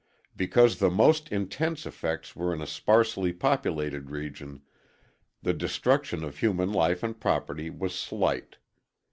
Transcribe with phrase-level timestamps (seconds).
[0.35, 4.63] Because the most intense effects were in a sparsely populated region,
[5.43, 8.57] the destruction of human life and property was slight.